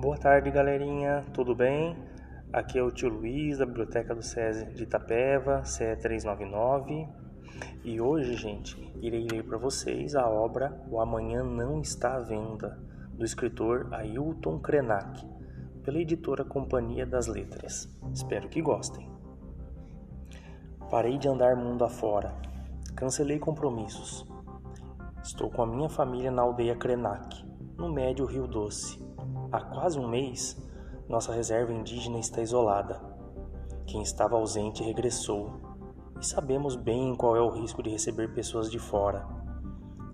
Boa 0.00 0.16
tarde, 0.16 0.48
galerinha. 0.52 1.24
Tudo 1.34 1.56
bem? 1.56 1.96
Aqui 2.52 2.78
é 2.78 2.82
o 2.84 2.88
tio 2.88 3.08
Luiz 3.08 3.58
da 3.58 3.66
Biblioteca 3.66 4.14
do 4.14 4.22
SESI 4.22 4.66
de 4.66 4.84
Itapeva, 4.84 5.64
CE 5.64 5.96
399. 5.96 7.08
E 7.82 8.00
hoje, 8.00 8.34
gente, 8.34 8.80
irei 9.02 9.26
ler 9.28 9.42
para 9.42 9.58
vocês 9.58 10.14
a 10.14 10.24
obra 10.28 10.80
O 10.88 11.00
Amanhã 11.00 11.42
Não 11.42 11.80
Está 11.80 12.14
à 12.14 12.20
Venda, 12.20 12.78
do 13.12 13.24
escritor 13.24 13.92
Ailton 13.92 14.60
Krenak, 14.60 15.26
pela 15.82 15.98
editora 15.98 16.44
Companhia 16.44 17.04
das 17.04 17.26
Letras. 17.26 17.92
Espero 18.14 18.48
que 18.48 18.62
gostem. 18.62 19.10
Parei 20.88 21.18
de 21.18 21.26
andar 21.26 21.56
mundo 21.56 21.84
afora. 21.84 22.32
Cancelei 22.94 23.40
compromissos. 23.40 24.24
Estou 25.24 25.50
com 25.50 25.62
a 25.62 25.66
minha 25.66 25.88
família 25.88 26.30
na 26.30 26.42
aldeia 26.42 26.76
Krenak, 26.76 27.44
no 27.76 27.92
médio 27.92 28.26
Rio 28.26 28.46
Doce 28.46 29.07
Há 29.50 29.62
quase 29.62 29.98
um 29.98 30.06
mês, 30.06 30.62
nossa 31.08 31.32
reserva 31.32 31.72
indígena 31.72 32.18
está 32.18 32.42
isolada. 32.42 33.00
Quem 33.86 34.02
estava 34.02 34.36
ausente 34.36 34.82
regressou, 34.82 35.58
e 36.20 36.26
sabemos 36.26 36.76
bem 36.76 37.14
qual 37.14 37.34
é 37.34 37.40
o 37.40 37.48
risco 37.48 37.82
de 37.82 37.88
receber 37.88 38.34
pessoas 38.34 38.70
de 38.70 38.78
fora. 38.78 39.26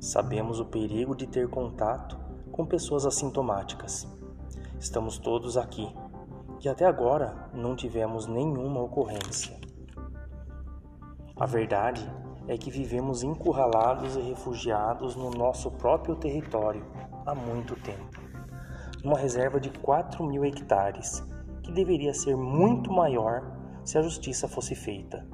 Sabemos 0.00 0.60
o 0.60 0.64
perigo 0.64 1.16
de 1.16 1.26
ter 1.26 1.48
contato 1.48 2.16
com 2.52 2.64
pessoas 2.64 3.04
assintomáticas. 3.04 4.06
Estamos 4.78 5.18
todos 5.18 5.56
aqui 5.56 5.92
e 6.64 6.68
até 6.68 6.86
agora 6.86 7.50
não 7.52 7.74
tivemos 7.74 8.28
nenhuma 8.28 8.82
ocorrência. 8.82 9.58
A 11.34 11.44
verdade 11.44 12.08
é 12.46 12.56
que 12.56 12.70
vivemos 12.70 13.24
encurralados 13.24 14.14
e 14.14 14.20
refugiados 14.20 15.16
no 15.16 15.30
nosso 15.30 15.72
próprio 15.72 16.14
território 16.14 16.86
há 17.26 17.34
muito 17.34 17.74
tempo 17.74 18.23
uma 19.04 19.18
reserva 19.18 19.60
de 19.60 19.68
4 19.68 20.24
mil 20.24 20.44
hectares, 20.46 21.22
que 21.62 21.70
deveria 21.70 22.14
ser 22.14 22.34
muito 22.36 22.90
maior 22.90 23.52
se 23.84 23.98
a 23.98 24.02
justiça 24.02 24.48
fosse 24.48 24.74
feita. 24.74 25.26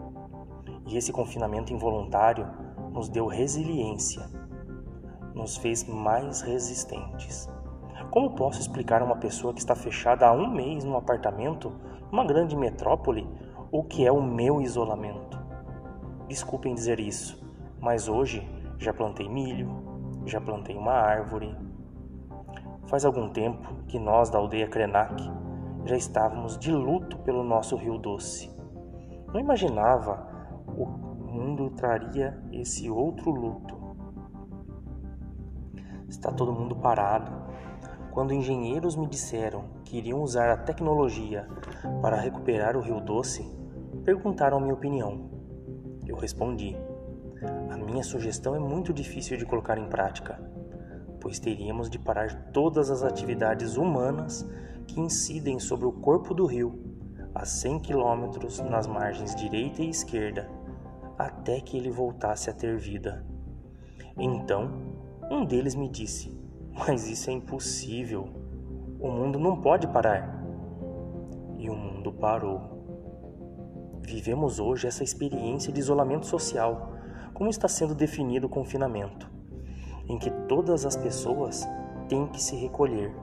E 0.89 0.97
esse 0.97 1.13
confinamento 1.13 1.73
involuntário 1.73 2.49
nos 2.93 3.09
deu 3.09 3.27
resiliência, 3.27 4.29
nos 5.33 5.57
fez 5.57 5.85
mais 5.85 6.41
resistentes. 6.41 7.49
Como 8.11 8.35
posso 8.35 8.61
explicar 8.61 9.03
a 9.03 9.05
uma 9.05 9.17
pessoa 9.17 9.55
que 9.55 9.61
está 9.61 9.77
fechada 9.77 10.27
há 10.27 10.33
um 10.33 10.51
mês 10.51 10.83
num 10.83 10.97
apartamento, 10.97 11.73
numa 12.11 12.25
grande 12.25 12.57
metrópole, 12.57 13.25
o 13.71 13.85
que 13.85 14.05
é 14.05 14.11
o 14.11 14.21
meu 14.21 14.61
isolamento? 14.61 15.39
Desculpem 16.27 16.75
dizer 16.75 16.99
isso, 16.99 17.41
mas 17.81 18.09
hoje 18.09 18.45
já 18.79 18.93
plantei 18.93 19.29
milho, 19.29 19.71
já 20.27 20.41
plantei 20.41 20.77
uma 20.77 20.93
árvore, 20.93 21.57
Faz 22.91 23.05
algum 23.05 23.29
tempo 23.29 23.85
que 23.87 24.01
nós 24.01 24.31
da 24.31 24.39
aldeia 24.39 24.67
Krenak 24.67 25.23
já 25.85 25.97
estávamos 25.97 26.59
de 26.59 26.73
luto 26.73 27.19
pelo 27.19 27.45
nosso 27.45 27.77
Rio 27.77 27.97
Doce. 27.97 28.51
Não 29.33 29.39
imaginava 29.39 30.27
o 30.77 30.87
mundo 30.87 31.71
traria 31.71 32.37
esse 32.51 32.91
outro 32.91 33.31
luto. 33.31 33.79
Está 36.09 36.33
todo 36.33 36.53
mundo 36.53 36.75
parado. 36.75 37.31
Quando 38.11 38.35
engenheiros 38.35 38.97
me 38.97 39.07
disseram 39.07 39.67
que 39.85 39.97
iriam 39.97 40.21
usar 40.21 40.51
a 40.51 40.57
tecnologia 40.57 41.47
para 42.03 42.21
recuperar 42.21 42.77
o 42.77 42.81
Rio 42.81 43.01
Doce, 43.01 43.49
perguntaram 44.05 44.59
minha 44.59 44.75
opinião. 44.75 45.31
Eu 46.05 46.17
respondi: 46.17 46.77
A 47.71 47.77
minha 47.77 48.03
sugestão 48.03 48.57
é 48.57 48.59
muito 48.59 48.93
difícil 48.93 49.37
de 49.37 49.47
colocar 49.47 49.79
em 49.79 49.89
prática 49.89 50.41
pois 51.21 51.39
teríamos 51.39 51.91
de 51.91 51.99
parar 51.99 52.51
todas 52.53 52.91
as 52.91 53.03
atividades 53.03 53.77
humanas 53.77 54.49
que 54.87 54.99
incidem 54.99 55.59
sobre 55.59 55.87
o 55.87 55.93
corpo 55.93 56.35
do 56.35 56.47
rio, 56.47 56.83
a 57.35 57.45
100 57.45 57.81
quilômetros 57.81 58.59
nas 58.61 58.87
margens 58.87 59.35
direita 59.35 59.83
e 59.83 59.91
esquerda, 59.91 60.51
até 61.17 61.61
que 61.61 61.77
ele 61.77 61.91
voltasse 61.91 62.49
a 62.49 62.53
ter 62.53 62.77
vida. 62.77 63.25
Então, 64.17 64.71
um 65.31 65.45
deles 65.45 65.75
me 65.75 65.89
disse: 65.89 66.37
Mas 66.73 67.09
isso 67.09 67.31
é 67.31 67.33
impossível. 67.33 68.29
O 68.99 69.11
mundo 69.11 69.39
não 69.39 69.61
pode 69.61 69.87
parar. 69.87 70.43
E 71.59 71.71
o 71.71 71.77
mundo 71.77 72.13
parou. 72.13 72.81
Vivemos 74.03 74.59
hoje 74.59 74.89
essa 74.89 75.05
experiência 75.05 75.73
de 75.73 75.79
isolamento 75.79 76.27
social, 76.27 76.95
como 77.33 77.49
está 77.49 77.69
sendo 77.69 77.95
definido 77.95 78.47
o 78.47 78.51
confinamento 78.51 79.30
todas 80.51 80.85
as 80.85 80.97
pessoas 80.97 81.65
têm 82.09 82.27
que 82.27 82.43
se 82.43 82.57
recolher. 82.57 83.15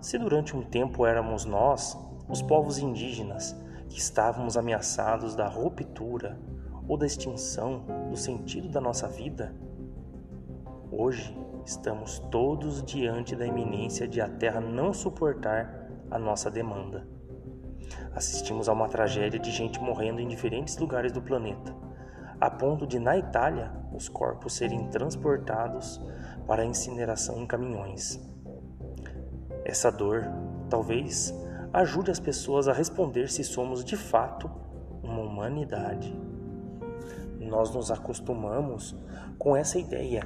Se 0.00 0.16
durante 0.16 0.56
um 0.56 0.62
tempo 0.62 1.04
éramos 1.04 1.44
nós, 1.44 1.98
os 2.28 2.40
povos 2.40 2.78
indígenas, 2.78 3.60
que 3.88 3.98
estávamos 3.98 4.56
ameaçados 4.56 5.34
da 5.34 5.48
ruptura 5.48 6.38
ou 6.86 6.96
da 6.96 7.04
extinção 7.04 7.84
do 8.08 8.16
sentido 8.16 8.68
da 8.68 8.80
nossa 8.80 9.08
vida, 9.08 9.52
hoje 10.92 11.36
estamos 11.66 12.20
todos 12.30 12.80
diante 12.84 13.34
da 13.34 13.44
iminência 13.44 14.06
de 14.06 14.20
a 14.20 14.28
Terra 14.28 14.60
não 14.60 14.92
suportar 14.92 15.90
a 16.12 16.16
nossa 16.16 16.48
demanda. 16.48 17.08
Assistimos 18.14 18.68
a 18.68 18.72
uma 18.72 18.88
tragédia 18.88 19.40
de 19.40 19.50
gente 19.50 19.80
morrendo 19.80 20.20
em 20.20 20.28
diferentes 20.28 20.78
lugares 20.78 21.10
do 21.10 21.20
planeta 21.20 21.89
a 22.40 22.48
ponto 22.48 22.86
de, 22.86 22.98
na 22.98 23.18
Itália, 23.18 23.70
os 23.92 24.08
corpos 24.08 24.54
serem 24.54 24.88
transportados 24.88 26.00
para 26.46 26.64
incineração 26.64 27.38
em 27.38 27.46
caminhões. 27.46 28.18
Essa 29.62 29.92
dor, 29.92 30.26
talvez, 30.70 31.34
ajude 31.70 32.10
as 32.10 32.18
pessoas 32.18 32.66
a 32.66 32.72
responder 32.72 33.28
se 33.28 33.44
somos 33.44 33.84
de 33.84 33.94
fato 33.94 34.50
uma 35.02 35.20
humanidade. 35.20 36.18
Nós 37.38 37.74
nos 37.74 37.90
acostumamos 37.90 38.96
com 39.38 39.54
essa 39.54 39.78
ideia 39.78 40.22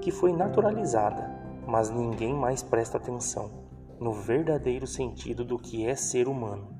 que 0.00 0.10
foi 0.10 0.32
naturalizada, 0.32 1.30
mas 1.66 1.90
ninguém 1.90 2.32
mais 2.32 2.62
presta 2.62 2.96
atenção 2.96 3.64
no 4.00 4.12
verdadeiro 4.14 4.86
sentido 4.86 5.44
do 5.44 5.58
que 5.58 5.86
é 5.86 5.94
ser 5.94 6.26
humano. 6.26 6.78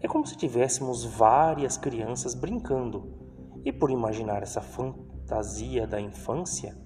É 0.00 0.06
como 0.06 0.24
se 0.24 0.36
tivéssemos 0.36 1.04
várias 1.04 1.76
crianças 1.76 2.34
brincando 2.34 3.17
e 3.64 3.72
por 3.72 3.90
imaginar 3.90 4.42
essa 4.42 4.60
fantasia 4.60 5.86
da 5.86 6.00
infância, 6.00 6.76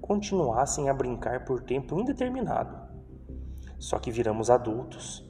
continuassem 0.00 0.88
a 0.88 0.94
brincar 0.94 1.44
por 1.44 1.62
tempo 1.62 1.98
indeterminado. 1.98 2.76
Só 3.78 3.98
que 3.98 4.10
viramos 4.10 4.50
adultos. 4.50 5.24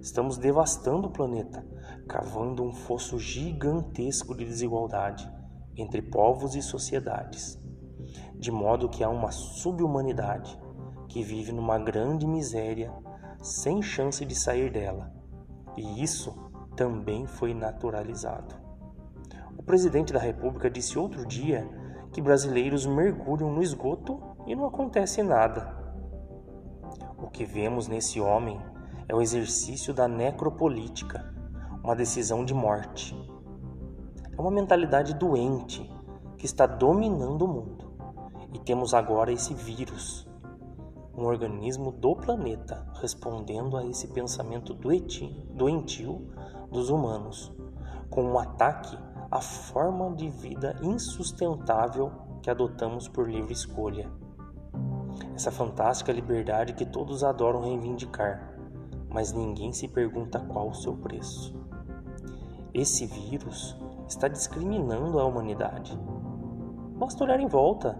Estamos 0.00 0.38
devastando 0.38 1.08
o 1.08 1.12
planeta, 1.12 1.66
cavando 2.08 2.62
um 2.62 2.72
fosso 2.72 3.18
gigantesco 3.18 4.34
de 4.34 4.44
desigualdade 4.44 5.30
entre 5.76 6.00
povos 6.00 6.54
e 6.54 6.62
sociedades, 6.62 7.58
de 8.34 8.50
modo 8.50 8.88
que 8.88 9.04
há 9.04 9.08
uma 9.08 9.30
subhumanidade 9.30 10.58
que 11.08 11.22
vive 11.22 11.52
numa 11.52 11.78
grande 11.78 12.26
miséria 12.26 12.92
sem 13.42 13.82
chance 13.82 14.24
de 14.24 14.34
sair 14.34 14.70
dela. 14.70 15.12
E 15.76 16.02
isso 16.02 16.34
também 16.76 17.26
foi 17.26 17.52
naturalizado. 17.52 18.59
Presidente 19.70 20.12
da 20.12 20.18
República 20.18 20.68
disse 20.68 20.98
outro 20.98 21.24
dia 21.24 21.64
que 22.10 22.20
brasileiros 22.20 22.84
mergulham 22.86 23.52
no 23.52 23.62
esgoto 23.62 24.20
e 24.44 24.56
não 24.56 24.66
acontece 24.66 25.22
nada. 25.22 25.72
O 27.16 27.28
que 27.28 27.44
vemos 27.44 27.86
nesse 27.86 28.20
homem 28.20 28.60
é 29.06 29.14
o 29.14 29.22
exercício 29.22 29.94
da 29.94 30.08
necropolítica, 30.08 31.32
uma 31.84 31.94
decisão 31.94 32.44
de 32.44 32.52
morte. 32.52 33.16
É 34.36 34.40
uma 34.40 34.50
mentalidade 34.50 35.14
doente 35.14 35.88
que 36.36 36.46
está 36.46 36.66
dominando 36.66 37.42
o 37.42 37.48
mundo. 37.48 37.92
E 38.52 38.58
temos 38.58 38.92
agora 38.92 39.30
esse 39.30 39.54
vírus, 39.54 40.28
um 41.16 41.26
organismo 41.26 41.92
do 41.92 42.16
planeta 42.16 42.84
respondendo 43.00 43.76
a 43.76 43.86
esse 43.86 44.08
pensamento 44.08 44.74
doentio 44.74 46.26
dos 46.72 46.90
humanos, 46.90 47.52
com 48.10 48.24
um 48.24 48.36
ataque 48.36 48.98
a 49.30 49.40
forma 49.40 50.10
de 50.16 50.28
vida 50.28 50.76
insustentável 50.82 52.10
que 52.42 52.50
adotamos 52.50 53.06
por 53.06 53.30
livre 53.30 53.52
escolha. 53.52 54.10
Essa 55.36 55.52
fantástica 55.52 56.10
liberdade 56.12 56.72
que 56.72 56.84
todos 56.84 57.22
adoram 57.22 57.62
reivindicar, 57.62 58.58
mas 59.08 59.32
ninguém 59.32 59.72
se 59.72 59.86
pergunta 59.86 60.40
qual 60.40 60.68
o 60.70 60.74
seu 60.74 60.96
preço. 60.96 61.54
Esse 62.74 63.06
vírus 63.06 63.76
está 64.08 64.26
discriminando 64.26 65.20
a 65.20 65.24
humanidade. 65.24 65.96
Basta 66.96 67.22
olhar 67.22 67.38
em 67.38 67.46
volta. 67.46 67.96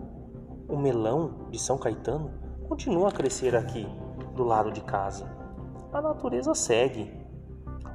O 0.69 0.77
melão 0.77 1.47
de 1.51 1.59
São 1.61 1.79
Caetano 1.79 2.33
continua 2.69 3.09
a 3.09 3.13
crescer 3.13 3.55
aqui, 3.55 3.87
do 4.35 4.43
lado 4.43 4.73
de 4.73 4.81
casa. 4.81 5.31
A 5.93 6.01
natureza 6.01 6.55
segue. 6.55 7.13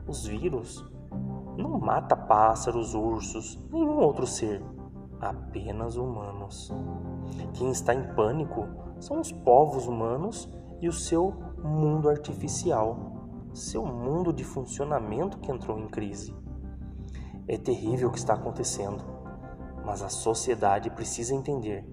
Os 0.08 0.26
vírus 0.26 0.86
não 1.58 1.80
mata 1.80 2.16
pássaros, 2.16 2.94
ursos, 2.94 3.60
nenhum 3.72 4.00
outro 4.00 4.28
ser, 4.28 4.64
apenas 5.20 5.96
humanos. 5.96 6.72
Quem 7.54 7.72
está 7.72 7.94
em 7.94 8.14
pânico 8.14 8.68
são 9.00 9.20
os 9.20 9.32
povos 9.32 9.88
humanos 9.88 10.50
e 10.82 10.88
o 10.88 10.94
seu 10.94 11.34
mundo 11.64 12.10
artificial, 12.10 12.98
seu 13.54 13.86
mundo 13.86 14.34
de 14.34 14.44
funcionamento 14.44 15.40
que 15.40 15.52
entrou 15.52 15.80
em 15.80 15.88
crise. 15.88 16.36
É 17.48 17.58
terrível 17.58 18.10
o 18.10 18.12
que 18.12 18.18
está 18.18 18.34
acontecendo, 18.34 19.04
mas 19.86 20.02
a 20.02 20.10
sociedade 20.10 20.90
precisa 20.90 21.34
entender 21.34 21.86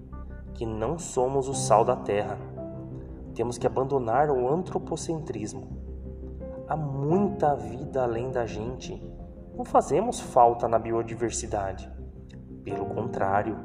que 0.53 0.65
não 0.65 0.97
somos 0.97 1.47
o 1.47 1.53
sal 1.53 1.85
da 1.85 1.95
terra. 1.95 2.37
Temos 3.33 3.57
que 3.57 3.65
abandonar 3.65 4.29
o 4.29 4.47
antropocentrismo. 4.47 5.67
Há 6.67 6.75
muita 6.75 7.55
vida 7.55 8.03
além 8.03 8.31
da 8.31 8.45
gente. 8.45 9.01
Não 9.55 9.63
fazemos 9.63 10.19
falta 10.19 10.67
na 10.67 10.79
biodiversidade. 10.79 11.87
Pelo 12.63 12.87
contrário, 12.87 13.55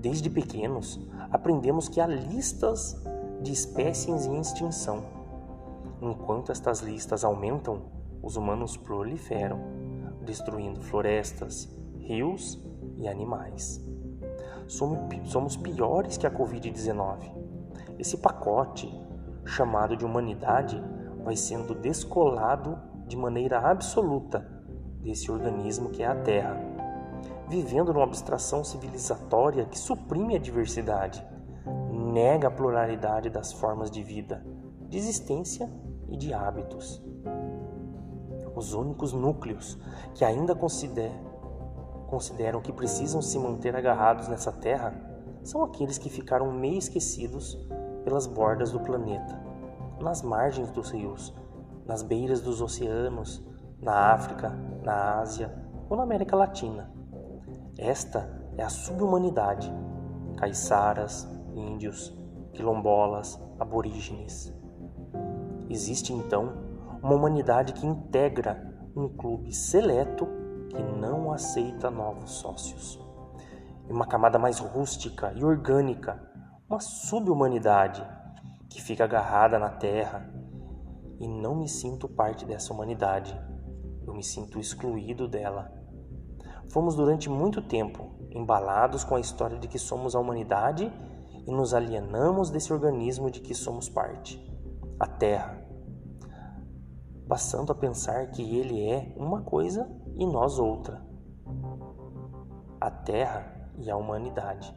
desde 0.00 0.30
pequenos 0.30 1.00
aprendemos 1.28 1.88
que 1.88 2.00
há 2.00 2.06
listas 2.06 3.02
de 3.40 3.50
espécies 3.50 4.26
em 4.26 4.40
extinção. 4.40 5.04
Enquanto 6.00 6.52
estas 6.52 6.80
listas 6.80 7.24
aumentam, 7.24 7.82
os 8.22 8.36
humanos 8.36 8.76
proliferam, 8.76 9.58
destruindo 10.24 10.80
florestas, 10.80 11.68
rios 11.98 12.64
e 12.96 13.08
animais. 13.08 13.84
Somos 14.68 15.56
piores 15.56 16.16
que 16.16 16.28
a 16.28 16.30
Covid-19. 16.30 17.28
Esse 17.98 18.18
pacote, 18.18 18.88
chamado 19.44 19.96
de 19.96 20.04
humanidade, 20.04 20.80
vai 21.24 21.34
sendo 21.34 21.74
descolado 21.74 22.78
de 23.08 23.16
maneira 23.16 23.58
absoluta 23.58 24.51
desse 25.02 25.30
organismo 25.30 25.90
que 25.90 26.02
é 26.02 26.06
a 26.06 26.14
Terra, 26.14 26.58
vivendo 27.48 27.92
numa 27.92 28.04
abstração 28.04 28.64
civilizatória 28.64 29.66
que 29.66 29.78
suprime 29.78 30.36
a 30.36 30.38
diversidade, 30.38 31.24
nega 31.90 32.48
a 32.48 32.50
pluralidade 32.50 33.28
das 33.28 33.52
formas 33.52 33.90
de 33.90 34.02
vida, 34.02 34.44
de 34.88 34.98
existência 34.98 35.70
e 36.08 36.16
de 36.16 36.32
hábitos. 36.32 37.02
Os 38.54 38.74
únicos 38.74 39.12
núcleos 39.12 39.78
que 40.14 40.24
ainda 40.24 40.54
consideram 40.54 42.60
que 42.62 42.72
precisam 42.72 43.22
se 43.22 43.38
manter 43.38 43.74
agarrados 43.74 44.28
nessa 44.28 44.52
terra 44.52 44.94
são 45.42 45.64
aqueles 45.64 45.98
que 45.98 46.10
ficaram 46.10 46.52
meio 46.52 46.78
esquecidos 46.78 47.58
pelas 48.04 48.26
bordas 48.26 48.72
do 48.72 48.80
planeta, 48.80 49.40
nas 50.00 50.22
margens 50.22 50.70
dos 50.70 50.90
rios, 50.90 51.34
nas 51.86 52.02
beiras 52.02 52.40
dos 52.40 52.60
oceanos, 52.60 53.42
na 53.82 54.12
África, 54.12 54.50
na 54.84 55.18
Ásia 55.18 55.52
ou 55.90 55.96
na 55.96 56.04
América 56.04 56.36
Latina. 56.36 56.90
Esta 57.76 58.30
é 58.56 58.62
a 58.62 58.68
subhumanidade. 58.68 59.72
Caiçaras, 60.36 61.28
índios, 61.54 62.16
quilombolas, 62.52 63.42
aborígenes. 63.58 64.54
Existe 65.68 66.12
então 66.12 66.52
uma 67.02 67.14
humanidade 67.14 67.72
que 67.72 67.86
integra 67.86 68.72
um 68.94 69.08
clube 69.08 69.52
seleto 69.52 70.26
que 70.68 70.82
não 70.82 71.32
aceita 71.32 71.90
novos 71.90 72.30
sócios. 72.30 73.00
E 73.88 73.92
uma 73.92 74.06
camada 74.06 74.38
mais 74.38 74.58
rústica 74.58 75.32
e 75.34 75.44
orgânica, 75.44 76.22
uma 76.68 76.80
subhumanidade 76.80 78.06
que 78.68 78.80
fica 78.80 79.04
agarrada 79.04 79.58
na 79.58 79.70
terra. 79.70 80.30
E 81.18 81.26
não 81.26 81.56
me 81.56 81.68
sinto 81.68 82.08
parte 82.08 82.44
dessa 82.44 82.72
humanidade. 82.72 83.38
Eu 84.12 84.16
me 84.16 84.22
sinto 84.22 84.60
excluído 84.60 85.26
dela. 85.26 85.72
Fomos 86.68 86.94
durante 86.94 87.30
muito 87.30 87.62
tempo 87.62 88.10
embalados 88.30 89.04
com 89.04 89.16
a 89.16 89.20
história 89.20 89.58
de 89.58 89.66
que 89.66 89.78
somos 89.78 90.14
a 90.14 90.20
humanidade 90.20 90.92
e 91.46 91.50
nos 91.50 91.72
alienamos 91.72 92.50
desse 92.50 92.74
organismo 92.74 93.30
de 93.30 93.40
que 93.40 93.54
somos 93.54 93.88
parte, 93.88 94.38
a 95.00 95.06
Terra, 95.06 95.66
passando 97.26 97.72
a 97.72 97.74
pensar 97.74 98.30
que 98.32 98.42
ele 98.42 98.86
é 98.86 99.14
uma 99.16 99.40
coisa 99.40 99.90
e 100.14 100.26
nós 100.26 100.58
outra. 100.58 101.02
A 102.78 102.90
Terra 102.90 103.70
e 103.78 103.90
a 103.90 103.96
humanidade. 103.96 104.76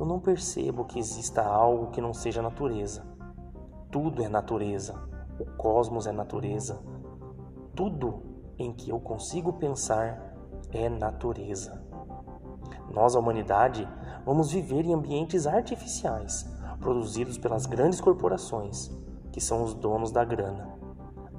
Eu 0.00 0.06
não 0.06 0.20
percebo 0.20 0.86
que 0.86 0.98
exista 0.98 1.42
algo 1.42 1.90
que 1.90 2.00
não 2.00 2.14
seja 2.14 2.40
natureza. 2.40 3.06
Tudo 3.90 4.22
é 4.22 4.28
natureza. 4.28 5.06
O 5.38 5.44
cosmos 5.58 6.06
é 6.06 6.12
natureza. 6.12 6.93
Tudo 7.74 8.22
em 8.56 8.72
que 8.72 8.90
eu 8.90 9.00
consigo 9.00 9.54
pensar 9.54 10.34
é 10.70 10.88
natureza. 10.88 11.82
Nós, 12.90 13.16
a 13.16 13.18
humanidade, 13.18 13.88
vamos 14.24 14.52
viver 14.52 14.84
em 14.84 14.94
ambientes 14.94 15.46
artificiais, 15.46 16.48
produzidos 16.78 17.36
pelas 17.36 17.66
grandes 17.66 18.00
corporações, 18.00 18.90
que 19.32 19.40
são 19.40 19.64
os 19.64 19.74
donos 19.74 20.12
da 20.12 20.24
grana. 20.24 20.78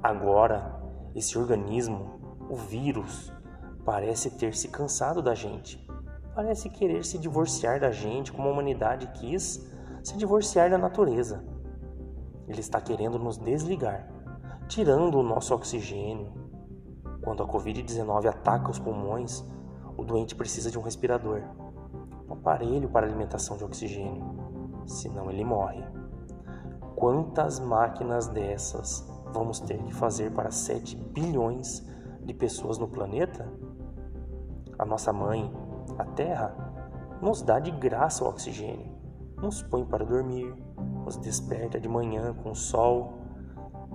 Agora, 0.02 0.78
esse 1.14 1.38
organismo 1.38 2.20
o 2.50 2.56
vírus 2.56 3.32
parece 3.84 4.30
ter 4.32 4.54
se 4.54 4.68
cansado 4.68 5.22
da 5.22 5.34
gente, 5.34 5.84
parece 6.34 6.68
querer 6.68 7.04
se 7.04 7.18
divorciar 7.18 7.80
da 7.80 7.90
gente 7.90 8.30
como 8.30 8.48
a 8.48 8.52
humanidade 8.52 9.06
quis 9.14 9.66
se 10.04 10.16
divorciar 10.16 10.70
da 10.70 10.76
natureza. 10.76 11.42
Ele 12.46 12.60
está 12.60 12.80
querendo 12.80 13.18
nos 13.18 13.38
desligar, 13.38 14.08
tirando 14.68 15.18
o 15.18 15.22
nosso 15.22 15.54
oxigênio. 15.54 16.32
Quando 17.22 17.42
a 17.42 17.48
Covid-19 17.48 18.26
ataca 18.26 18.70
os 18.70 18.78
pulmões, 18.78 19.44
o 19.96 20.04
doente 20.04 20.34
precisa 20.34 20.70
de 20.70 20.78
um 20.78 20.82
respirador, 20.82 21.42
um 22.28 22.34
aparelho 22.34 22.88
para 22.88 23.06
alimentação 23.06 23.56
de 23.56 23.64
oxigênio, 23.64 24.24
senão 24.86 25.30
ele 25.30 25.44
morre. 25.44 25.82
Quantas 26.94 27.58
máquinas 27.58 28.28
dessas 28.28 29.06
vamos 29.32 29.60
ter 29.60 29.82
que 29.82 29.92
fazer 29.92 30.32
para 30.32 30.50
7 30.50 30.96
bilhões 30.96 31.84
de 32.22 32.34
pessoas 32.34 32.78
no 32.78 32.88
planeta, 32.88 33.50
a 34.78 34.84
nossa 34.84 35.12
mãe, 35.12 35.52
a 35.98 36.04
Terra, 36.04 36.54
nos 37.20 37.42
dá 37.42 37.58
de 37.58 37.70
graça 37.70 38.24
o 38.24 38.28
oxigênio, 38.28 38.94
nos 39.36 39.62
põe 39.62 39.84
para 39.84 40.04
dormir, 40.04 40.54
nos 41.04 41.16
desperta 41.16 41.80
de 41.80 41.88
manhã 41.88 42.34
com 42.34 42.50
o 42.50 42.54
sol, 42.54 43.15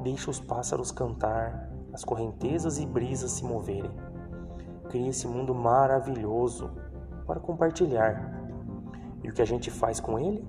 deixa 0.01 0.29
os 0.29 0.39
pássaros 0.39 0.91
cantar, 0.91 1.71
as 1.93 2.03
correntezas 2.03 2.79
e 2.79 2.85
brisas 2.85 3.31
se 3.31 3.43
moverem. 3.43 3.91
Cria 4.89 5.09
esse 5.09 5.27
mundo 5.27 5.53
maravilhoso 5.53 6.71
para 7.25 7.39
compartilhar. 7.39 8.41
E 9.23 9.29
o 9.29 9.33
que 9.33 9.41
a 9.41 9.45
gente 9.45 9.69
faz 9.69 9.99
com 9.99 10.19
ele? 10.19 10.47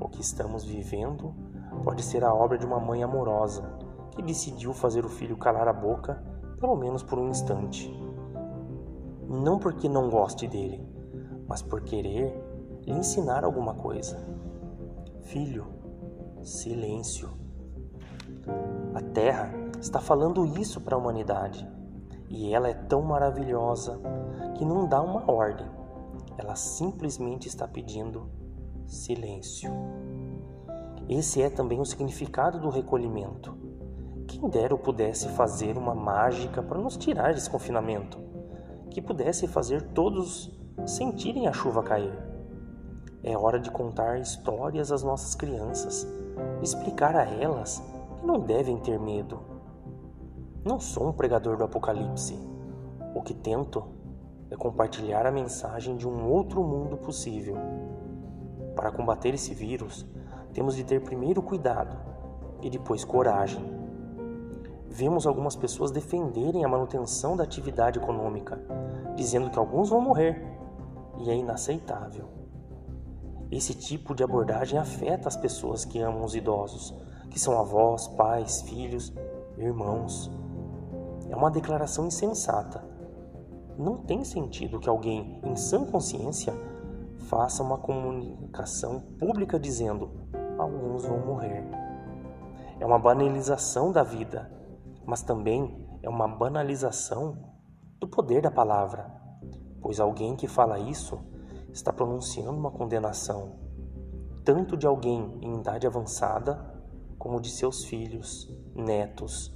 O 0.00 0.08
que 0.08 0.20
estamos 0.20 0.64
vivendo 0.64 1.34
pode 1.84 2.02
ser 2.02 2.24
a 2.24 2.34
obra 2.34 2.58
de 2.58 2.66
uma 2.66 2.80
mãe 2.80 3.02
amorosa 3.02 3.62
que 4.10 4.22
decidiu 4.22 4.72
fazer 4.72 5.04
o 5.04 5.08
filho 5.08 5.36
calar 5.36 5.68
a 5.68 5.72
boca 5.72 6.22
pelo 6.58 6.74
menos 6.74 7.02
por 7.02 7.18
um 7.18 7.28
instante. 7.28 7.92
Não 9.28 9.58
porque 9.58 9.88
não 9.88 10.08
goste 10.08 10.46
dele, 10.46 10.86
mas 11.46 11.62
por 11.62 11.82
querer 11.82 12.34
lhe 12.82 12.92
ensinar 12.92 13.44
alguma 13.44 13.74
coisa. 13.74 14.16
Filho, 15.22 15.66
silêncio. 16.42 17.45
A 18.96 19.00
Terra 19.02 19.52
está 19.78 20.00
falando 20.00 20.46
isso 20.58 20.80
para 20.80 20.96
a 20.96 20.98
humanidade 20.98 21.68
e 22.30 22.54
ela 22.54 22.66
é 22.66 22.72
tão 22.72 23.02
maravilhosa 23.02 24.00
que 24.56 24.64
não 24.64 24.88
dá 24.88 25.02
uma 25.02 25.30
ordem, 25.30 25.66
ela 26.38 26.56
simplesmente 26.56 27.46
está 27.46 27.68
pedindo 27.68 28.26
silêncio. 28.86 29.70
Esse 31.10 31.42
é 31.42 31.50
também 31.50 31.78
o 31.78 31.84
significado 31.84 32.58
do 32.58 32.70
recolhimento. 32.70 33.54
Quem 34.26 34.48
dera 34.48 34.72
eu 34.72 34.78
pudesse 34.78 35.28
fazer 35.28 35.76
uma 35.76 35.94
mágica 35.94 36.62
para 36.62 36.80
nos 36.80 36.96
tirar 36.96 37.34
desse 37.34 37.50
confinamento, 37.50 38.18
que 38.88 39.02
pudesse 39.02 39.46
fazer 39.46 39.92
todos 39.92 40.58
sentirem 40.86 41.46
a 41.46 41.52
chuva 41.52 41.82
cair. 41.82 42.18
É 43.22 43.36
hora 43.36 43.60
de 43.60 43.70
contar 43.70 44.18
histórias 44.18 44.90
às 44.90 45.02
nossas 45.02 45.34
crianças, 45.34 46.08
explicar 46.62 47.14
a 47.14 47.24
elas 47.26 47.94
não 48.26 48.40
devem 48.40 48.76
ter 48.78 48.98
medo. 48.98 49.40
Não 50.64 50.80
sou 50.80 51.08
um 51.08 51.12
pregador 51.12 51.56
do 51.56 51.64
apocalipse. 51.64 52.36
O 53.14 53.22
que 53.22 53.32
tento 53.32 53.84
é 54.50 54.56
compartilhar 54.56 55.24
a 55.24 55.30
mensagem 55.30 55.96
de 55.96 56.08
um 56.08 56.28
outro 56.28 56.62
mundo 56.62 56.96
possível. 56.96 57.56
Para 58.74 58.90
combater 58.90 59.32
esse 59.32 59.54
vírus, 59.54 60.04
temos 60.52 60.74
de 60.74 60.82
ter 60.82 61.00
primeiro 61.02 61.40
cuidado 61.40 61.96
e 62.60 62.68
depois 62.68 63.04
coragem 63.04 63.76
vemos 64.88 65.26
algumas 65.26 65.54
pessoas 65.54 65.90
defenderem 65.90 66.64
a 66.64 66.68
manutenção 66.68 67.36
da 67.36 67.44
atividade 67.44 67.98
econômica, 67.98 68.58
dizendo 69.14 69.50
que 69.50 69.58
alguns 69.58 69.90
vão 69.90 70.00
morrer, 70.00 70.42
e 71.18 71.28
é 71.28 71.34
inaceitável. 71.34 72.24
Esse 73.50 73.74
tipo 73.74 74.14
de 74.14 74.24
abordagem 74.24 74.78
afeta 74.78 75.28
as 75.28 75.36
pessoas 75.36 75.84
que 75.84 76.00
amam 76.00 76.24
os 76.24 76.34
idosos, 76.34 76.94
que 77.30 77.38
são 77.38 77.58
avós, 77.58 78.08
pais, 78.08 78.62
filhos, 78.62 79.12
irmãos. 79.58 80.30
É 81.28 81.36
uma 81.36 81.50
declaração 81.50 82.06
insensata. 82.06 82.84
Não 83.78 83.96
tem 83.96 84.24
sentido 84.24 84.78
que 84.78 84.88
alguém 84.88 85.40
em 85.44 85.56
sã 85.56 85.84
consciência 85.84 86.54
faça 87.28 87.62
uma 87.62 87.78
comunicação 87.78 89.00
pública 89.18 89.58
dizendo: 89.58 90.10
alguns 90.58 91.04
vão 91.04 91.18
morrer. 91.18 91.64
É 92.78 92.86
uma 92.86 92.98
banalização 92.98 93.90
da 93.90 94.02
vida, 94.02 94.50
mas 95.04 95.22
também 95.22 95.86
é 96.02 96.08
uma 96.08 96.28
banalização 96.28 97.36
do 97.98 98.06
poder 98.06 98.42
da 98.42 98.50
palavra, 98.50 99.10
pois 99.80 99.98
alguém 99.98 100.36
que 100.36 100.46
fala 100.46 100.78
isso 100.78 101.18
está 101.72 101.92
pronunciando 101.92 102.58
uma 102.58 102.70
condenação, 102.70 103.56
tanto 104.44 104.76
de 104.76 104.86
alguém 104.86 105.38
em 105.40 105.58
idade 105.58 105.86
avançada, 105.86 106.75
como 107.18 107.40
de 107.40 107.50
seus 107.50 107.84
filhos, 107.84 108.50
netos 108.74 109.52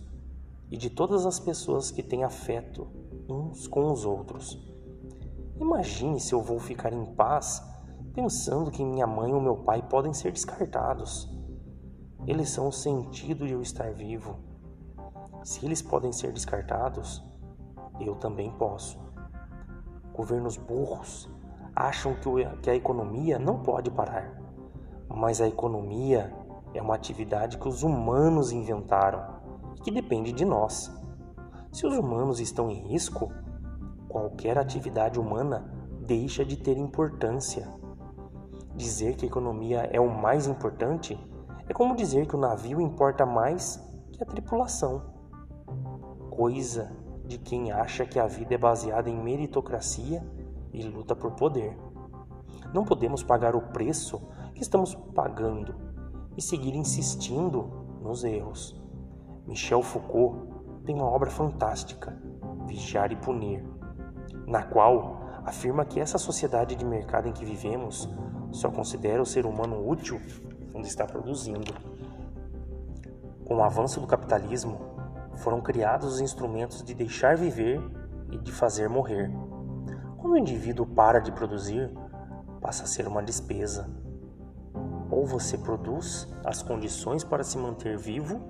e 0.71 0.77
de 0.77 0.89
todas 0.89 1.27
as 1.27 1.41
pessoas 1.41 1.91
que 1.91 2.03
têm 2.03 2.25
afeto 2.25 2.87
uns 3.29 3.67
com 3.67 3.91
os 3.93 4.05
outros. 4.05 4.59
Imagine 5.61 6.19
se 6.19 6.33
eu 6.33 6.43
vou 6.43 6.59
ficar 6.59 6.93
em 6.93 7.05
paz 7.05 7.63
pensando 8.15 8.71
que 8.71 8.85
minha 8.85 9.07
mãe 9.07 9.33
ou 9.33 9.41
meu 9.41 9.57
pai 9.57 9.83
podem 9.83 10.13
ser 10.13 10.33
descartados. 10.33 11.29
Eles 12.27 12.51
são 12.51 12.69
o 12.69 12.73
sentido 12.73 13.47
de 13.47 13.53
eu 13.53 13.63
estar 13.63 13.93
vivo. 13.93 14.39
Se 15.43 15.65
eles 15.65 15.81
podem 15.83 16.13
ser 16.13 16.33
descartados, 16.33 17.23
eu 18.01 18.15
também 18.15 18.51
posso. 18.53 18.99
Governos 20.13 20.57
burros 20.57 21.29
acham 21.75 22.15
que 22.63 22.71
a 22.71 22.75
economia 22.75 23.39
não 23.39 23.63
pode 23.63 23.91
parar, 23.91 24.39
mas 25.09 25.41
a 25.41 25.49
economia 25.49 26.35
é 26.75 26.81
uma 26.81 26.95
atividade 26.95 27.59
que 27.59 27.69
os 27.69 27.83
humanos 27.83 28.53
inventaram 28.53 29.41
e 29.77 29.81
que 29.81 29.91
depende 29.91 30.33
de 30.33 30.45
nós. 30.45 30.91
Se 31.73 31.87
os 31.87 31.97
humanos 31.97 32.41
estão 32.41 32.71
em 32.71 32.87
risco, 32.89 33.33
qualquer 34.09 34.59
atividade 34.59 35.19
humana 35.19 35.73
deixa 36.01 36.45
de 36.45 36.57
ter 36.57 36.77
importância. 36.77 37.69
Dizer 38.75 39.17
que 39.17 39.25
a 39.25 39.29
economia 39.29 39.89
é 39.93 40.01
o 40.01 40.09
mais 40.09 40.47
importante 40.47 41.19
é 41.69 41.73
como 41.73 41.95
dizer 41.95 42.27
que 42.27 42.35
o 42.35 42.41
navio 42.41 42.81
importa 42.81 43.25
mais 43.25 43.81
que 44.13 44.23
a 44.23 44.27
tripulação. 44.27 45.03
Coisa 46.29 46.91
de 47.25 47.39
quem 47.39 47.71
acha 47.71 48.05
que 48.05 48.19
a 48.19 48.27
vida 48.27 48.55
é 48.55 48.59
baseada 48.59 49.09
em 49.09 49.17
meritocracia 49.17 50.27
e 50.73 50.83
luta 50.83 51.15
por 51.15 51.31
poder. 51.33 51.79
Não 52.75 52.85
podemos 52.85 53.23
pagar 53.23 53.55
o 53.55 53.61
preço 53.61 54.21
que 54.53 54.63
estamos 54.63 54.97
pagando 55.15 55.90
e 56.37 56.43
seguir 56.43 56.75
insistindo 56.75 57.71
nos 58.03 58.25
erros. 58.25 58.81
Michel 59.47 59.83
Foucault 59.83 60.49
tem 60.85 60.95
uma 60.95 61.11
obra 61.11 61.31
fantástica, 61.31 62.17
Vigiar 62.67 63.13
e 63.13 63.17
Punir, 63.17 63.65
na 64.47 64.63
qual 64.63 65.21
afirma 65.45 65.85
que 65.85 66.01
essa 66.01 66.19
sociedade 66.19 66.75
de 66.75 66.85
mercado 66.85 67.29
em 67.29 67.33
que 67.33 67.45
vivemos 67.45 68.09
só 68.53 68.71
considera 68.71 69.23
o 69.23 69.27
ser 69.27 69.47
humano 69.47 69.89
útil 69.89 70.21
quando 70.73 70.87
está 70.87 71.05
produzindo. 71.05 71.75
Com 73.45 73.57
o 73.57 73.63
avanço 73.63 74.01
do 74.01 74.07
capitalismo, 74.07 74.79
foram 75.37 75.61
criados 75.61 76.15
os 76.15 76.21
instrumentos 76.21 76.83
de 76.83 76.95
deixar 76.95 77.37
viver 77.37 77.81
e 78.31 78.39
de 78.39 78.53
fazer 78.53 78.89
morrer. 78.89 79.31
Quando 80.19 80.35
o 80.35 80.39
indivíduo 80.39 80.87
para 80.87 81.19
de 81.19 81.33
produzir, 81.33 81.91
passa 82.61 82.85
a 82.85 82.87
ser 82.87 83.09
uma 83.09 83.23
despesa. 83.23 83.91
Ou 85.11 85.27
você 85.27 85.59
produz 85.59 86.29
as 86.45 86.63
condições 86.63 87.25
para 87.25 87.43
se 87.43 87.59
manter 87.59 87.99
vivo, 87.99 88.41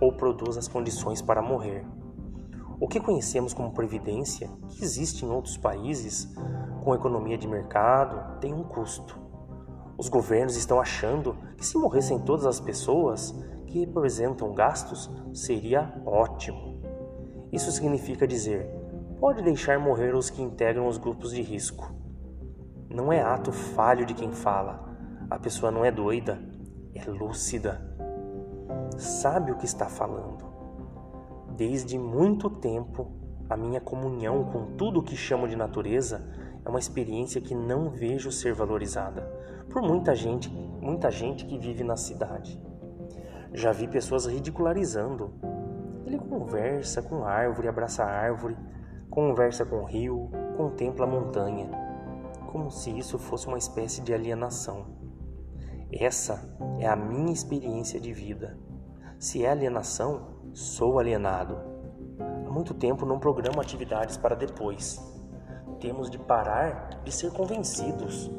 ou 0.00 0.12
produz 0.12 0.56
as 0.56 0.68
condições 0.68 1.22
para 1.22 1.40
morrer. 1.40 1.84
O 2.78 2.86
que 2.86 3.00
conhecemos 3.00 3.54
como 3.54 3.72
previdência, 3.72 4.50
que 4.68 4.84
existe 4.84 5.24
em 5.24 5.30
outros 5.30 5.56
países 5.56 6.34
com 6.84 6.94
economia 6.94 7.38
de 7.38 7.48
mercado, 7.48 8.38
tem 8.38 8.52
um 8.52 8.62
custo. 8.62 9.18
Os 9.96 10.10
governos 10.10 10.56
estão 10.56 10.78
achando 10.78 11.36
que 11.56 11.64
se 11.64 11.78
morressem 11.78 12.18
todas 12.18 12.44
as 12.44 12.60
pessoas 12.60 13.34
que 13.66 13.80
representam 13.80 14.52
gastos, 14.52 15.10
seria 15.32 15.90
ótimo. 16.04 16.82
Isso 17.50 17.72
significa 17.72 18.26
dizer: 18.26 18.68
pode 19.18 19.42
deixar 19.42 19.78
morrer 19.78 20.14
os 20.14 20.28
que 20.28 20.42
integram 20.42 20.86
os 20.86 20.98
grupos 20.98 21.32
de 21.32 21.40
risco. 21.40 21.94
Não 22.90 23.10
é 23.10 23.22
ato 23.22 23.52
falho 23.52 24.04
de 24.04 24.12
quem 24.12 24.32
fala. 24.32 24.85
A 25.30 25.38
pessoa 25.38 25.72
não 25.72 25.84
é 25.84 25.90
doida, 25.90 26.38
é 26.94 27.04
lúcida 27.10 27.96
sabe 28.98 29.52
o 29.52 29.56
que 29.56 29.64
está 29.64 29.86
falando. 29.86 30.44
Desde 31.56 31.98
muito 31.98 32.48
tempo, 32.48 33.12
a 33.48 33.56
minha 33.56 33.80
comunhão 33.80 34.44
com 34.44 34.76
tudo 34.76 35.00
o 35.00 35.02
que 35.02 35.16
chamo 35.16 35.48
de 35.48 35.56
natureza 35.56 36.22
é 36.64 36.68
uma 36.68 36.78
experiência 36.78 37.40
que 37.40 37.54
não 37.54 37.90
vejo 37.90 38.30
ser 38.32 38.52
valorizada 38.52 39.22
por 39.70 39.82
muita 39.82 40.14
gente, 40.14 40.48
muita 40.80 41.10
gente 41.10 41.44
que 41.44 41.58
vive 41.58 41.84
na 41.84 41.96
cidade. 41.96 42.60
Já 43.52 43.72
vi 43.72 43.86
pessoas 43.86 44.26
ridicularizando. 44.26 45.32
Ele 46.04 46.18
conversa 46.18 47.02
com 47.02 47.24
árvore, 47.24 47.68
abraça 47.68 48.04
a 48.04 48.10
árvore, 48.10 48.56
conversa 49.10 49.64
com 49.64 49.76
o 49.82 49.84
rio, 49.84 50.30
contempla 50.56 51.04
a 51.04 51.08
montanha, 51.08 51.68
como 52.50 52.70
se 52.70 52.96
isso 52.96 53.18
fosse 53.18 53.46
uma 53.46 53.58
espécie 53.58 54.00
de 54.00 54.14
alienação. 54.14 55.05
Essa 55.92 56.42
é 56.80 56.86
a 56.88 56.96
minha 56.96 57.32
experiência 57.32 58.00
de 58.00 58.12
vida. 58.12 58.58
Se 59.18 59.44
é 59.44 59.50
alienação, 59.50 60.36
sou 60.52 60.98
alienado. 60.98 61.56
Há 62.18 62.50
muito 62.50 62.74
tempo 62.74 63.06
não 63.06 63.20
programo 63.20 63.60
atividades 63.60 64.16
para 64.16 64.34
depois. 64.34 65.00
Temos 65.80 66.10
de 66.10 66.18
parar 66.18 67.00
de 67.04 67.12
ser 67.12 67.30
convencidos. 67.32 68.30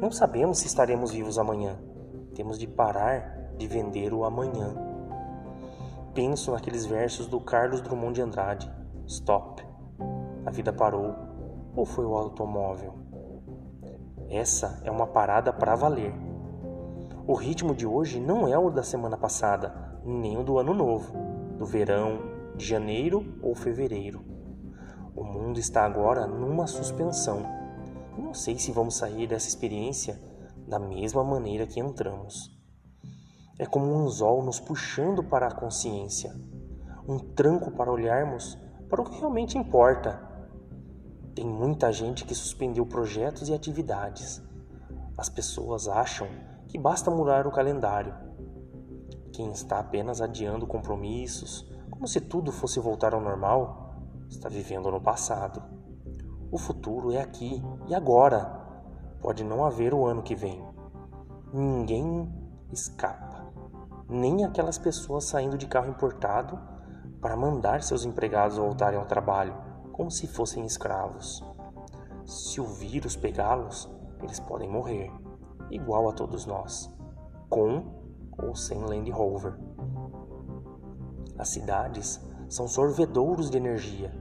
Não 0.00 0.10
sabemos 0.10 0.58
se 0.58 0.66
estaremos 0.66 1.12
vivos 1.12 1.38
amanhã. 1.38 1.78
Temos 2.34 2.58
de 2.58 2.66
parar 2.66 3.54
de 3.56 3.66
vender 3.66 4.12
o 4.12 4.24
amanhã. 4.24 4.74
Penso 6.12 6.52
naqueles 6.52 6.84
versos 6.84 7.26
do 7.26 7.40
Carlos 7.40 7.80
Drummond 7.80 8.14
de 8.14 8.22
Andrade: 8.22 8.70
Stop. 9.06 9.64
A 10.44 10.50
vida 10.50 10.72
parou. 10.72 11.14
Ou 11.74 11.86
foi 11.86 12.04
o 12.04 12.14
automóvel? 12.14 12.94
Essa 14.28 14.82
é 14.84 14.90
uma 14.90 15.06
parada 15.06 15.52
para 15.52 15.74
valer. 15.74 16.31
O 17.24 17.34
ritmo 17.34 17.72
de 17.72 17.86
hoje 17.86 18.18
não 18.18 18.48
é 18.48 18.58
o 18.58 18.68
da 18.68 18.82
semana 18.82 19.16
passada, 19.16 19.72
nem 20.04 20.36
o 20.36 20.42
do 20.42 20.58
ano 20.58 20.74
novo, 20.74 21.16
do 21.56 21.64
verão, 21.64 22.18
de 22.56 22.66
janeiro 22.66 23.38
ou 23.40 23.54
fevereiro. 23.54 24.24
O 25.14 25.22
mundo 25.22 25.60
está 25.60 25.84
agora 25.84 26.26
numa 26.26 26.66
suspensão. 26.66 27.46
Não 28.18 28.34
sei 28.34 28.58
se 28.58 28.72
vamos 28.72 28.96
sair 28.96 29.28
dessa 29.28 29.46
experiência 29.46 30.20
da 30.66 30.80
mesma 30.80 31.22
maneira 31.22 31.64
que 31.64 31.78
entramos. 31.78 32.50
É 33.56 33.66
como 33.66 33.86
um 33.86 34.00
anzol 34.00 34.42
nos 34.42 34.58
puxando 34.58 35.22
para 35.22 35.46
a 35.46 35.54
consciência, 35.54 36.34
um 37.06 37.20
tranco 37.20 37.70
para 37.70 37.92
olharmos 37.92 38.58
para 38.90 39.00
o 39.00 39.04
que 39.04 39.20
realmente 39.20 39.56
importa. 39.56 40.20
Tem 41.36 41.46
muita 41.46 41.92
gente 41.92 42.24
que 42.24 42.34
suspendeu 42.34 42.84
projetos 42.84 43.48
e 43.48 43.54
atividades. 43.54 44.42
As 45.16 45.28
pessoas 45.28 45.86
acham 45.86 46.26
que 46.72 46.78
basta 46.78 47.10
mudar 47.10 47.46
o 47.46 47.52
calendário 47.52 48.32
quem 49.32 49.50
está 49.50 49.78
apenas 49.78 50.20
adiando 50.20 50.66
compromissos, 50.66 51.66
como 51.90 52.06
se 52.06 52.20
tudo 52.20 52.52
fosse 52.52 52.78
voltar 52.78 53.14
ao 53.14 53.20
normal, 53.20 53.96
está 54.28 54.48
vivendo 54.48 54.90
no 54.90 55.00
passado. 55.00 55.62
O 56.50 56.58
futuro 56.58 57.12
é 57.12 57.20
aqui 57.20 57.62
e 57.88 57.94
agora. 57.94 58.60
Pode 59.20 59.42
não 59.42 59.64
haver 59.64 59.94
o 59.94 60.04
ano 60.04 60.22
que 60.22 60.34
vem. 60.34 60.62
Ninguém 61.52 62.30
escapa, 62.72 63.52
nem 64.08 64.44
aquelas 64.44 64.78
pessoas 64.78 65.24
saindo 65.24 65.56
de 65.56 65.66
carro 65.66 65.90
importado 65.90 66.58
para 67.20 67.36
mandar 67.36 67.82
seus 67.82 68.04
empregados 68.04 68.56
voltarem 68.56 68.98
ao 68.98 69.06
trabalho, 69.06 69.54
como 69.92 70.10
se 70.10 70.26
fossem 70.26 70.64
escravos. 70.64 71.44
Se 72.26 72.60
o 72.60 72.64
vírus 72.64 73.16
pegá-los, 73.16 73.88
eles 74.22 74.40
podem 74.40 74.68
morrer, 74.68 75.10
igual 75.72 76.08
a 76.08 76.12
todos 76.12 76.46
nós, 76.46 76.88
com 77.48 77.82
ou 78.38 78.54
sem 78.54 78.78
Land 78.84 79.10
Rover. 79.10 79.54
As 81.38 81.48
cidades 81.48 82.20
são 82.48 82.68
sorvedouros 82.68 83.50
de 83.50 83.56
energia. 83.56 84.12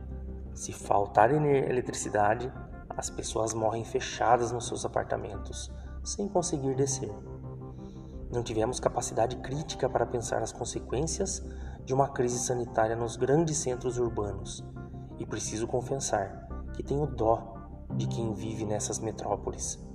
Se 0.53 0.71
faltar 0.71 1.31
eletricidade, 1.31 2.51
as 2.89 3.09
pessoas 3.09 3.53
morrem 3.53 3.83
fechadas 3.83 4.51
nos 4.51 4.67
seus 4.67 4.85
apartamentos, 4.85 5.71
sem 6.03 6.27
conseguir 6.27 6.75
descer. 6.75 7.11
Não 8.31 8.43
tivemos 8.43 8.79
capacidade 8.79 9.35
crítica 9.37 9.89
para 9.89 10.05
pensar 10.05 10.41
as 10.41 10.53
consequências 10.53 11.45
de 11.83 11.93
uma 11.93 12.09
crise 12.09 12.39
sanitária 12.39 12.95
nos 12.95 13.17
grandes 13.17 13.57
centros 13.57 13.97
urbanos, 13.97 14.63
e 15.19 15.25
preciso 15.25 15.67
confessar 15.67 16.47
que 16.73 16.83
tenho 16.83 17.05
dó 17.05 17.55
de 17.95 18.07
quem 18.07 18.33
vive 18.33 18.65
nessas 18.65 18.99
metrópoles. 18.99 19.90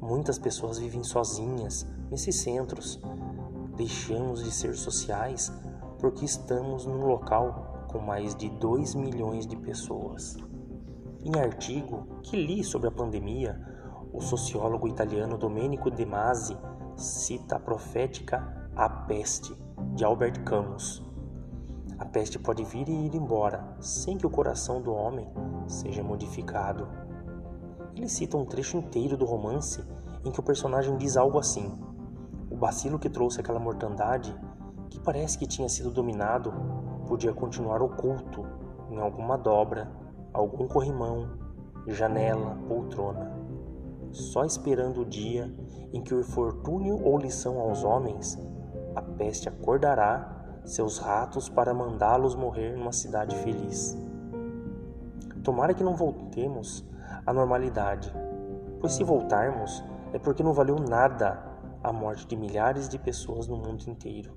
Muitas 0.00 0.38
pessoas 0.38 0.78
vivem 0.78 1.02
sozinhas 1.02 1.86
nesses 2.10 2.36
centros, 2.36 3.00
deixamos 3.76 4.44
de 4.44 4.50
ser 4.50 4.76
sociais 4.76 5.52
porque 5.98 6.24
estamos 6.24 6.86
num 6.86 7.06
local 7.06 7.86
com 7.88 7.98
mais 7.98 8.34
de 8.34 8.48
2 8.48 8.94
milhões 8.94 9.46
de 9.46 9.56
pessoas. 9.56 10.36
Em 11.24 11.38
artigo 11.40 12.06
que 12.22 12.36
li 12.36 12.62
sobre 12.62 12.88
a 12.88 12.92
pandemia, 12.92 13.60
o 14.12 14.20
sociólogo 14.20 14.86
italiano 14.86 15.36
Domenico 15.36 15.90
De 15.90 16.06
Masi 16.06 16.56
cita 16.96 17.56
a 17.56 17.60
profética 17.60 18.70
A 18.74 18.88
Peste, 18.88 19.54
de 19.94 20.04
Albert 20.04 20.42
Camus. 20.44 21.02
A 21.98 22.04
peste 22.04 22.38
pode 22.38 22.62
vir 22.64 22.88
e 22.88 23.06
ir 23.06 23.14
embora, 23.14 23.76
sem 23.80 24.18
que 24.18 24.26
o 24.26 24.30
coração 24.30 24.82
do 24.82 24.92
homem 24.92 25.26
seja 25.66 26.02
modificado. 26.02 26.86
Ele 27.96 28.08
cita 28.08 28.36
um 28.36 28.44
trecho 28.44 28.76
inteiro 28.76 29.16
do 29.16 29.24
romance 29.24 29.82
em 30.22 30.30
que 30.30 30.38
o 30.38 30.42
personagem 30.42 30.98
diz 30.98 31.16
algo 31.16 31.38
assim: 31.38 31.72
O 32.50 32.54
bacilo 32.54 32.98
que 32.98 33.08
trouxe 33.08 33.40
aquela 33.40 33.58
mortandade, 33.58 34.36
que 34.90 35.00
parece 35.00 35.38
que 35.38 35.46
tinha 35.46 35.68
sido 35.68 35.90
dominado, 35.90 36.52
podia 37.08 37.32
continuar 37.32 37.80
oculto 37.80 38.44
em 38.90 39.00
alguma 39.00 39.38
dobra, 39.38 39.90
algum 40.30 40.68
corrimão, 40.68 41.38
janela, 41.86 42.58
poltrona, 42.68 43.32
só 44.12 44.44
esperando 44.44 45.00
o 45.00 45.06
dia 45.06 45.50
em 45.90 46.02
que 46.02 46.14
o 46.14 46.20
infortúnio 46.20 47.02
ou 47.02 47.16
lição 47.16 47.58
aos 47.58 47.82
homens, 47.82 48.38
a 48.94 49.00
peste 49.00 49.48
acordará 49.48 50.60
seus 50.66 50.98
ratos 50.98 51.48
para 51.48 51.72
mandá-los 51.72 52.34
morrer 52.34 52.76
numa 52.76 52.92
cidade 52.92 53.34
feliz. 53.36 53.96
Tomara 55.42 55.72
que 55.72 55.84
não 55.84 55.94
voltemos 55.94 56.84
à 57.26 57.32
normalidade, 57.32 58.12
pois 58.80 58.92
se 58.92 59.02
voltarmos 59.02 59.84
é 60.12 60.18
porque 60.18 60.42
não 60.42 60.52
valeu 60.52 60.76
nada 60.78 61.44
a 61.82 61.92
morte 61.92 62.26
de 62.26 62.36
milhares 62.36 62.88
de 62.88 62.98
pessoas 62.98 63.46
no 63.46 63.56
mundo 63.56 63.82
inteiro. 63.88 64.32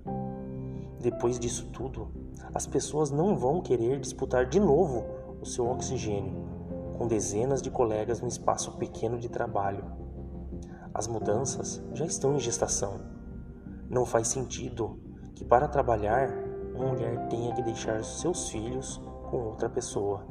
Depois 1.00 1.40
disso 1.40 1.70
tudo, 1.72 2.12
as 2.54 2.68
pessoas 2.68 3.12
não 3.12 3.38
vão 3.38 3.62
querer 3.62 4.00
disputar 4.00 4.46
de 4.46 4.60
novo 4.60 5.06
o 5.40 5.46
seu 5.46 5.70
oxigênio 5.70 6.50
com 6.98 7.08
dezenas 7.08 7.62
de 7.62 7.72
colegas 7.72 8.20
num 8.20 8.28
espaço 8.28 8.74
pequeno 8.74 9.18
de 9.18 9.30
trabalho. 9.30 9.86
As 10.94 11.08
mudanças 11.08 11.82
já 11.94 12.06
estão 12.06 12.36
em 12.36 12.40
gestação. 12.40 13.00
Não 13.90 14.06
faz 14.06 14.28
sentido 14.28 15.00
que 15.34 15.46
para 15.46 15.70
trabalhar 15.70 16.30
uma 16.76 16.90
mulher 16.90 17.30
tenha 17.30 17.56
que 17.56 17.62
deixar 17.62 18.04
seus 18.04 18.50
filhos 18.50 19.02
com 19.32 19.38
outra 19.38 19.70
pessoa. 19.70 20.28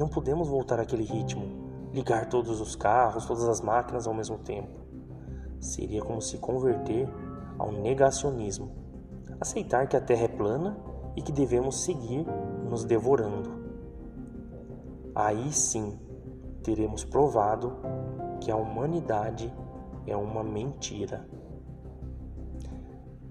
Não 0.00 0.08
podemos 0.08 0.48
voltar 0.48 0.80
àquele 0.80 1.04
ritmo, 1.04 1.44
ligar 1.92 2.26
todos 2.30 2.58
os 2.58 2.74
carros, 2.74 3.26
todas 3.26 3.46
as 3.46 3.60
máquinas 3.60 4.06
ao 4.06 4.14
mesmo 4.14 4.38
tempo. 4.38 4.80
Seria 5.60 6.00
como 6.00 6.22
se 6.22 6.38
converter 6.38 7.06
ao 7.58 7.70
negacionismo, 7.70 8.72
aceitar 9.38 9.86
que 9.86 9.98
a 9.98 10.00
Terra 10.00 10.24
é 10.24 10.28
plana 10.28 10.74
e 11.14 11.20
que 11.20 11.30
devemos 11.30 11.84
seguir 11.84 12.26
nos 12.66 12.82
devorando. 12.82 13.50
Aí 15.14 15.52
sim 15.52 15.98
teremos 16.62 17.04
provado 17.04 17.76
que 18.40 18.50
a 18.50 18.56
humanidade 18.56 19.52
é 20.06 20.16
uma 20.16 20.42
mentira. 20.42 21.28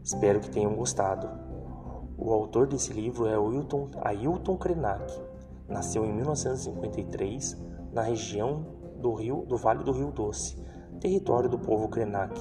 Espero 0.03 0.39
que 0.39 0.51
tenham 0.51 0.75
gostado. 0.75 1.27
O 2.15 2.31
autor 2.31 2.67
desse 2.67 2.93
livro 2.93 3.25
é 3.25 3.35
Wilton, 3.35 3.89
Ailton 4.03 4.55
Krenak. 4.55 5.29
Nasceu 5.69 6.05
em 6.05 6.13
1953 6.13 7.57
na 7.91 8.01
região 8.01 8.65
do 8.97 9.13
rio 9.13 9.45
do 9.45 9.55
Vale 9.57 9.83
do 9.83 9.91
Rio 9.91 10.11
Doce, 10.11 10.57
território 10.99 11.49
do 11.49 11.59
povo 11.59 11.87
Krenak, 11.87 12.39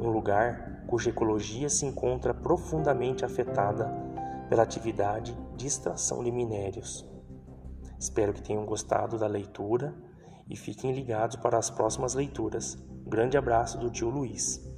um 0.00 0.08
lugar 0.08 0.84
cuja 0.86 1.10
ecologia 1.10 1.68
se 1.68 1.84
encontra 1.84 2.32
profundamente 2.32 3.24
afetada 3.24 3.92
pela 4.48 4.62
atividade 4.62 5.36
de 5.56 5.66
extração 5.66 6.24
de 6.24 6.32
minérios. 6.32 7.06
Espero 7.98 8.32
que 8.32 8.42
tenham 8.42 8.64
gostado 8.64 9.18
da 9.18 9.26
leitura 9.26 9.94
e 10.48 10.56
fiquem 10.56 10.92
ligados 10.92 11.36
para 11.36 11.58
as 11.58 11.68
próximas 11.68 12.14
leituras. 12.14 12.78
Um 13.06 13.10
grande 13.10 13.36
abraço 13.36 13.78
do 13.78 13.90
tio 13.90 14.08
Luiz. 14.08 14.69